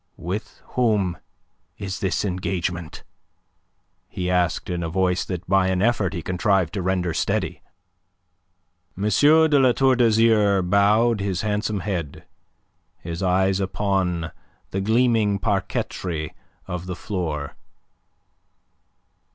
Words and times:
"With 0.17 0.63
whom 0.69 1.19
is 1.77 1.99
this 1.99 2.25
engagement?" 2.25 3.03
he 4.09 4.31
asked 4.31 4.67
in 4.67 4.81
a 4.81 4.89
voice 4.89 5.23
that 5.25 5.47
by 5.47 5.67
an 5.67 5.83
effort 5.83 6.13
he 6.15 6.23
contrived 6.23 6.73
to 6.73 6.81
render 6.81 7.13
steady. 7.13 7.61
M. 8.97 9.03
de 9.03 9.49
La 9.59 9.73
Tour 9.73 9.95
d'Azyr 9.95 10.63
bowed 10.67 11.19
his 11.19 11.41
handsome 11.41 11.81
head, 11.81 12.25
his 12.97 13.21
eyes 13.21 13.59
upon 13.59 14.31
the 14.71 14.81
gleaming 14.81 15.37
parquetry 15.37 16.33
of 16.65 16.87
the 16.87 16.95
floor. 16.95 17.55